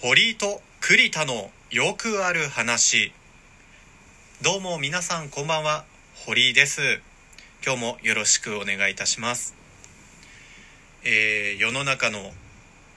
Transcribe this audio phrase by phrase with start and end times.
[0.00, 3.12] 堀井と栗田のよくある話。
[4.42, 5.84] どうも皆さんこんばんは。
[6.24, 7.00] 堀井です。
[7.66, 9.56] 今日もよろしくお願いいたします。
[11.02, 12.20] えー世の中の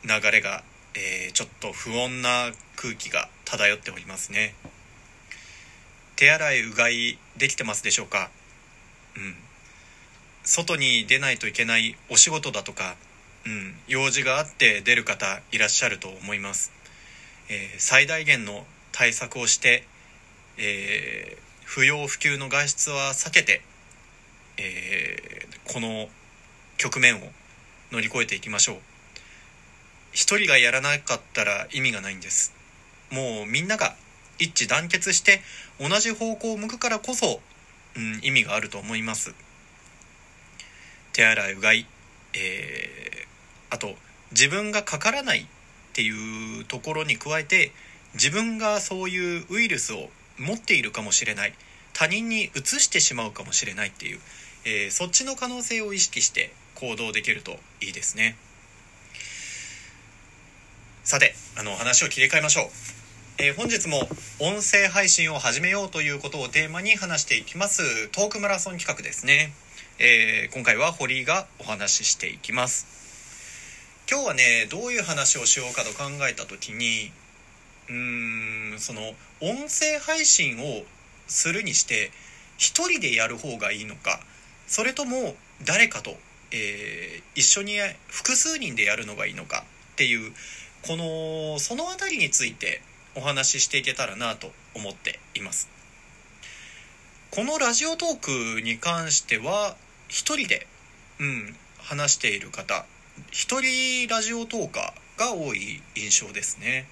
[0.04, 4.54] 流れが、えーちょっと不穏な空気が漂っておりますね。
[6.18, 8.30] 手洗いうがいできてますでしょうか？
[9.18, 9.36] うん。
[10.44, 12.96] 外に出ないといけないお仕事だとか
[13.44, 16.72] うん、用事があって出る方いらっしゃると思います、
[17.52, 19.84] えー最大限の対策をして、
[20.58, 23.62] えー不要不急の外出は避けて、
[24.58, 26.08] えーこの
[26.78, 27.20] 局面を
[27.92, 28.78] 乗り越えていきましょう。
[30.14, 32.54] 一人がやらなかったら意味がないんです。
[33.12, 33.96] もうみんなが
[34.40, 35.42] 一致団結して
[35.80, 37.42] 同じ方向を向くからこそ、
[37.96, 39.34] うん、意味があると思います。
[41.14, 41.86] 手洗いうがい
[42.34, 43.96] えーあと
[44.32, 45.48] 自分がかからない
[45.92, 47.74] っていうところに加えて
[48.14, 51.54] 自分がそういうウイルスを持っているかもしれない。
[51.94, 54.20] 他人にうつしてしまうかもしれないっていう、
[54.64, 58.38] えーそっちの可能性を意識して行動できるといいですね。
[61.04, 62.66] さてあの話を切り替えましょう、
[63.40, 64.08] えー本日も
[64.40, 68.08] 音声配信を始めようということをテーマに話していきます。
[68.10, 69.52] トークマラソン企画ですね、
[70.00, 73.01] えー今回は堀井がお話ししていきます。
[74.12, 77.14] 今日はねどういう話をしようかと考えた時に
[77.88, 79.00] うーんその
[79.40, 80.84] 音声配信を
[81.28, 82.12] するにして
[82.58, 84.20] 一人でやる方がいいのか
[84.68, 86.12] それとも誰かと、
[86.52, 87.78] えー一緒に
[88.10, 90.34] 複数人でやるのがいいのかっていう
[90.86, 92.82] このその辺りについて
[93.16, 95.70] お話ししていけたらなと思っています。
[97.32, 99.78] このラジオトークに関しては
[100.10, 100.68] 一人で、
[101.22, 102.86] うん、話している方
[103.32, 106.88] 一人ラジオトーカーが多い印象ですね。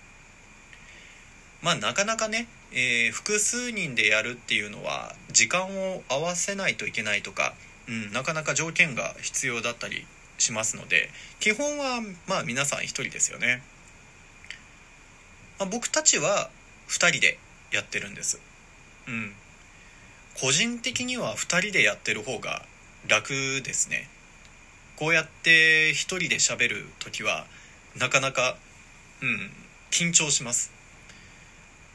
[1.62, 7.53] まあなかなかね、えー複数人でやるっていうのは時間を合わせないといけないとか、
[7.88, 10.06] うん、なかなか条件が必要だったり
[10.38, 11.09] しますので
[11.40, 13.62] 基本はまあ皆さん一人ですよね、
[15.59, 16.50] まあ、僕たちは
[16.88, 17.38] 二人で
[17.72, 18.40] やってるんです。
[19.07, 19.34] うん。
[20.40, 22.66] 個人的には二人でやってる方が
[23.07, 24.07] 楽ですね。
[25.00, 27.46] こうやって一人で喋る時は
[27.98, 28.58] なかなか
[29.22, 29.50] うん
[29.92, 30.74] 緊張します。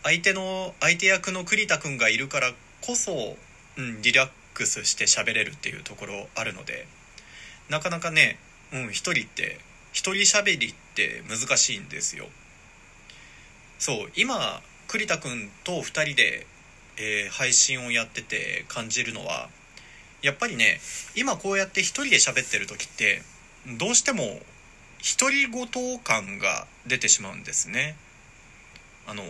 [0.03, 3.37] 相手の相手役の栗田くんがいるからこそ、
[3.77, 6.87] うん、リラックスして喋れるっていうところあるので
[7.69, 8.39] なかなかね
[8.73, 9.59] うん一人って
[9.93, 12.25] 一人喋りって難しいんですよ。
[13.79, 16.47] そう今栗田くんと二人で、
[16.97, 19.51] えー配信をやってて感じるのは
[20.25, 20.81] やっぱりね
[21.15, 23.21] 今こうやって一人で喋ってる時って
[23.79, 24.23] どうしても
[25.21, 27.95] 独り言感が出てしまうんですね。
[29.07, 29.23] あの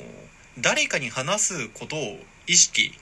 [0.61, 2.93] 誰かに話すことを意識、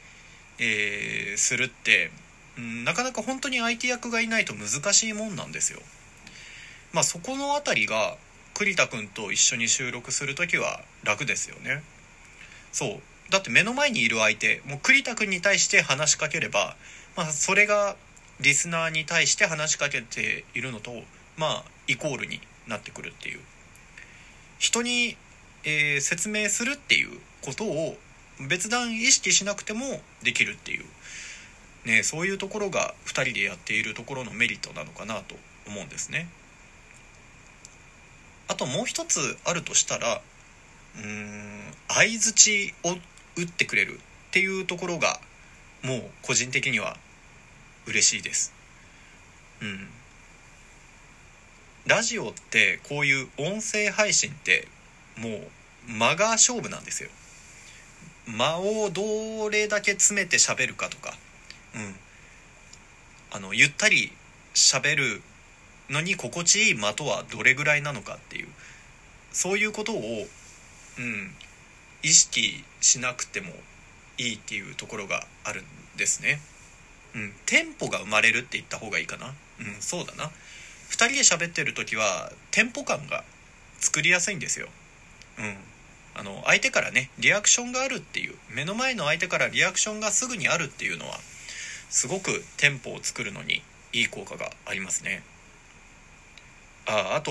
[0.58, 2.10] えーするって
[2.56, 5.80] なかなか本当に相手役がいないと難しいもんなんですよ。
[6.92, 8.16] まあそこのあたりが
[8.54, 11.82] 栗田くんと一緒に収録する時は楽ですよね。
[12.72, 13.00] そう。
[13.30, 16.76] だって目の前にいる相手もう栗田くんに対して話しかければ
[17.16, 17.96] まあ、それが
[18.40, 20.92] リスナーに対して話しかけているのと
[21.36, 23.40] まあイコールになってくるっていう
[24.58, 25.16] 人に、
[25.64, 27.96] えー説明するっていうことを
[28.48, 30.84] 別段意識しなくてもできるっていう、
[31.86, 35.36] ね、そういうところが2人でやっているところのメリットなのかなと
[35.66, 36.28] 思うんですね。
[38.48, 40.20] あともう一つあるとしたら
[40.96, 42.90] うん相づちを
[43.36, 43.98] 打ってくれるっ
[44.32, 45.20] ていうところが
[45.82, 46.96] もう個人的には
[47.86, 48.52] 嬉しいです。
[49.60, 49.88] うん。
[51.86, 54.68] ラジオってこういう音声配信って
[55.16, 55.40] もう
[55.88, 57.10] 間が勝負なんですよ。
[58.26, 61.14] 間をどれだけ詰めて喋るかとか。
[61.74, 61.94] うん。
[63.32, 64.12] あのゆったり
[64.54, 65.22] 喋る
[65.90, 68.48] のに心地いい間とはどれぐらいなのかっていう。
[69.32, 69.96] そういうことを
[70.98, 71.34] うん
[72.02, 73.52] 意識しなくても
[74.18, 75.64] いいっていうところがあるん
[75.96, 76.40] ですね。
[77.14, 79.34] うん、テンポが生まれるって言った方がいいかな。
[79.60, 80.30] うん、そうだな。
[80.90, 83.24] 2人で喋ってる時はテンポ感が
[83.78, 84.68] 作りやすいんですよ。
[85.38, 85.56] うん。
[86.14, 91.16] あの相手からねリアクションがあるっていう目の前の相手からリアクションがすぐにあるっていうのは
[91.88, 93.62] すごくテンポを作るのに
[93.94, 95.22] いい効果がありますね。
[96.86, 97.30] ああと、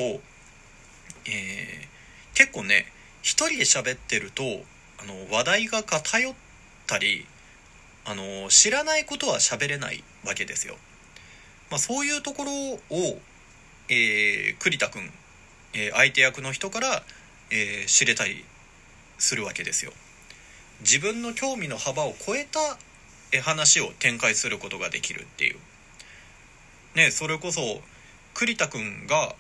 [1.25, 1.92] えー
[2.34, 2.86] 結構ね
[3.22, 6.34] 一人で喋ってるとあの話題が偏っ
[6.88, 7.25] たり
[8.06, 10.77] あの知らないことは喋れないわけですよ。
[11.69, 13.19] まあ、そういうところを、
[13.89, 15.12] えー栗田くん、
[15.74, 17.03] えー相手役の人から
[17.51, 18.45] えー、知れたり
[19.18, 19.92] するわけですよ。
[20.80, 22.59] 自分の興味の幅を超えた
[23.42, 25.57] 話を展開することができるっていう。
[26.95, 27.81] ね、それこそ
[28.33, 29.36] 栗田くんが、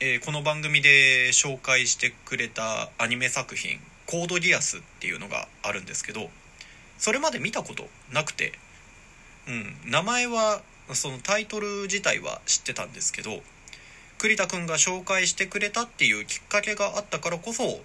[0.00, 6.30] えー、この番組で紹介してくれたアニメ作品「コードギアス」っていうのがあるんですけど
[7.00, 8.52] それまで見たことなくて、
[9.48, 9.50] う
[9.88, 10.60] ん、名前は
[10.92, 13.40] そのタイトル自体は知ってたんですけど
[14.18, 17.80] 栗田くんが紹介してくれたっていうきっかけがあったからこそ、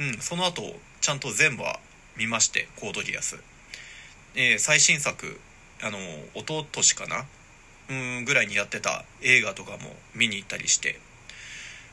[0.00, 1.78] うん、その後ちゃんと全部は
[2.16, 3.38] 見ましてコードギアス、
[4.34, 5.38] えー、最新作
[5.80, 5.98] あの
[6.34, 7.26] 一昨年かな
[7.90, 9.78] うんぐらいにやってた映画とかも
[10.16, 10.98] 見に行ったりして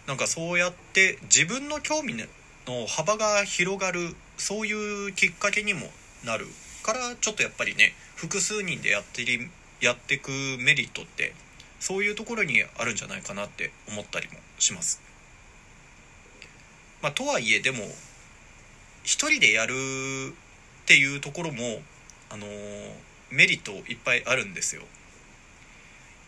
[0.07, 2.25] なんかそうやって自分の興味の
[2.87, 5.81] 幅が広がるそういうきっかけにも
[6.25, 6.47] なる
[6.83, 9.49] からちょっとやっぱりね複数人でやってり
[9.81, 11.33] やってくメリットって
[11.79, 15.01] そういうところにあるんじゃないかなって思ったりもします。
[17.01, 17.83] まあ、とはいえでも
[19.03, 19.75] 一人でやるっ
[20.85, 21.81] ていうところも、
[22.31, 22.91] あのー、
[23.29, 24.81] メリットいっぱいあるんですよ。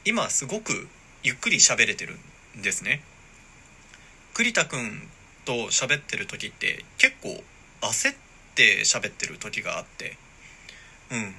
[0.06, 0.88] 今すごく
[1.24, 2.18] ゆっくり喋れてる
[2.58, 3.02] んですね。
[4.34, 5.10] 栗田くん
[5.46, 7.44] と喋ってる時って結構
[7.82, 8.27] 焦って
[8.58, 10.18] って喋ってる時があって。
[11.12, 11.36] うん。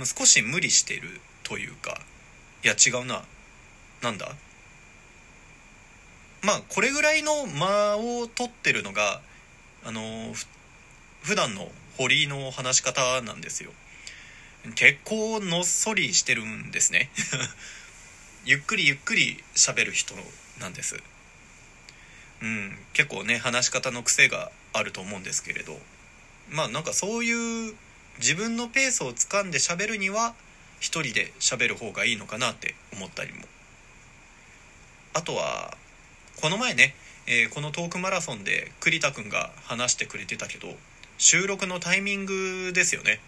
[0.00, 2.00] うん少し無理してるというか。
[2.64, 3.22] いや違うな。
[4.00, 4.34] なんだ？
[6.42, 9.20] まあこれぐらいの間を取ってるのが
[9.84, 10.32] あの
[11.22, 13.70] 普段の堀井の話し方なんですよ。
[14.74, 17.10] 結構のっそりしてるんですね。
[18.46, 20.14] ゆっくりゆっくり喋る人
[20.60, 20.96] なんです。
[22.42, 22.78] うん。
[22.92, 25.78] 結構ね話し方の癖があると思うんですけれど。
[26.50, 27.74] まあなんかそういう
[28.18, 30.34] 自分のペースをつかんで喋るには
[30.80, 33.44] 一人で喋る方がいいのかなって思ったりも。
[35.12, 35.76] あとは
[36.40, 36.94] この前ね、
[37.26, 40.68] えー、このトークマラソンで栗田くんが話してくれてたけど
[41.18, 43.20] 収録のタイミングですよね。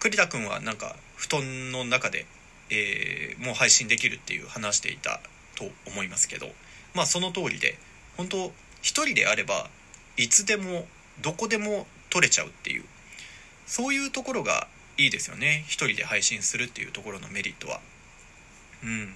[0.00, 2.26] 栗田くんはなんか布団の中で、
[2.70, 5.20] えー、もう配信できるっていう話していた
[5.54, 6.50] と思いますけど。
[6.94, 7.76] まあその通りで
[8.16, 8.52] 本当
[8.82, 9.68] 一人であれば
[10.16, 10.86] いつでも
[11.22, 12.84] どこでも撮れちゃうっていう
[13.66, 15.64] そういうところがいいですよね。
[15.66, 17.80] 一人で配信するっていうところのメリットは。
[18.84, 19.14] うん。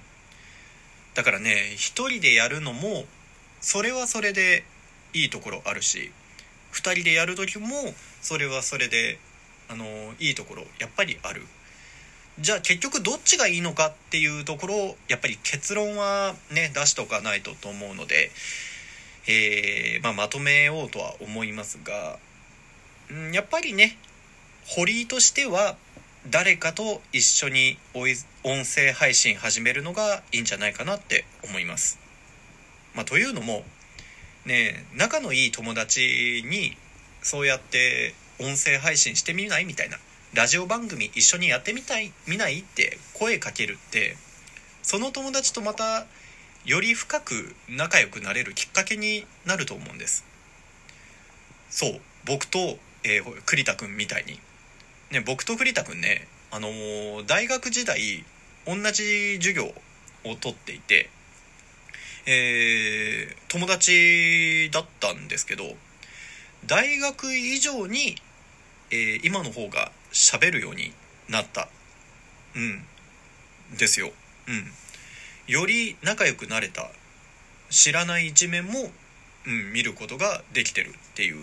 [1.14, 3.04] だからね一人でやるのも
[3.60, 4.64] それはそれで
[5.12, 6.12] いいところあるし
[6.72, 7.68] 2人でやる時も
[8.20, 9.18] それはそれで
[9.68, 9.84] あの
[10.18, 11.46] いいところやっぱりある。
[12.40, 18.30] じゃあ結局どっちがいいのかっていうところをやっぱり結論はね出しとかないとと思うので、
[19.26, 22.18] えー、まあ、まとめようとは思いますが、
[23.10, 23.98] うん、やっぱりね
[24.66, 25.76] 堀井としては
[26.30, 31.98] 誰かと一緒に音声配信始めるのがいいんじゃないかなって思います。
[32.94, 33.64] まあ、というのも
[34.44, 36.76] ね仲のいい友達に
[37.20, 39.98] そうやって音声配信してみないみたいな
[40.34, 42.60] ラジオ番組一緒にやってみたい見ない？
[42.60, 44.16] って声かけるって
[44.82, 46.06] その友達とまた
[46.64, 50.24] より深く仲良くなれるきっかけになると思うんです。
[51.70, 52.58] そう僕と、
[53.04, 54.38] えー、栗田君みたいに。
[55.10, 58.24] ね僕と栗田君ねあのー、大学時代
[58.66, 59.64] 同じ授業
[60.24, 61.08] を取っていて
[62.30, 65.64] えー、友達だったんですけど
[66.66, 68.16] 大学以上に、
[68.90, 70.92] えー、今の方が喋るように
[71.28, 71.68] なった。
[72.54, 72.84] うん。
[73.76, 74.10] ですよ。
[74.48, 75.52] うん。
[75.52, 76.90] より仲良くなれた
[77.70, 78.90] 知らない一面も、
[79.46, 81.36] うん、見ることができてるっていう。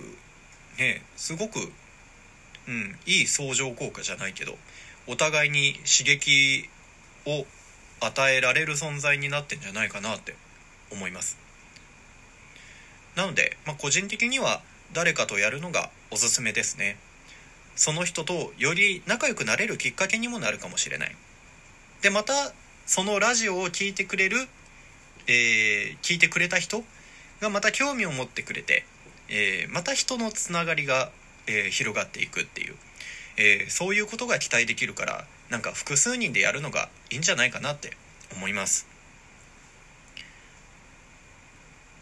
[0.77, 1.71] ねすごく、
[2.67, 4.57] うん、いい相乗効果じゃないけど
[5.07, 6.69] お互いに刺激
[7.25, 7.45] を
[8.01, 10.35] 与えられる存在になってんじゃないかなって
[10.91, 11.37] 思います。
[13.15, 14.61] なので、まあ、個人的には
[14.93, 16.97] 誰かとやるのがおすすめですね。
[17.75, 21.15] その人とより仲良くなれるきっかけにもなるかもしれない。
[22.01, 22.53] でまた
[22.85, 24.37] そのラジオを聴いてくれる、
[25.27, 26.83] えー、聞いてくれた人
[27.41, 28.85] がまた興味を持ってくれて、
[29.27, 31.09] えー、また人のつながりが、
[31.47, 32.75] えー、広がっていくっていう、
[33.37, 37.97] えー、そういうことが期待できるからなんか複数人でやるのがいいんじゃないかなって
[38.35, 38.87] 思います。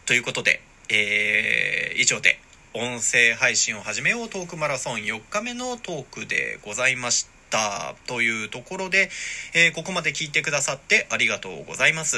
[0.06, 2.40] ということで、えー、以上で
[2.76, 7.94] 音声配信を始めようトークマラソン4日目のトークでございました。
[8.08, 9.12] というところで、
[9.54, 12.18] えー、ここまで聞いてくださってありがとうございます。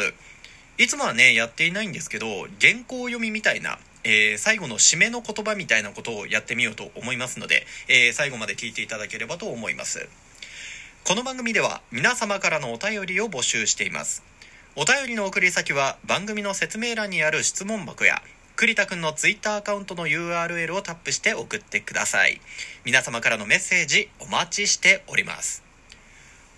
[0.77, 10.07] いつもはね、やっていないんですけど、原稿読みみたいな、えー、最後の締めの言葉みたいなことをやってみようと思いますので、えー、最後まで聞いていただければと思います。
[11.03, 14.23] この番組では皆様からのお便りを募集しています。
[14.77, 18.21] お便りの送り先は番組の説明欄にある質問箱や
[18.55, 22.39] 栗田くんのツイッターアカウントの URL をタップして送ってください。
[22.85, 25.61] 皆様からのメッセージお待ちしております。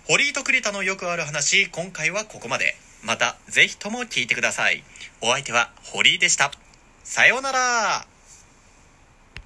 [0.06, 2.76] 堀井と栗田のよくある話今回はここまで。
[3.02, 4.84] またぜひとも聞いてください。
[5.20, 6.52] お相手は堀井でした。
[7.02, 8.17] さようなら。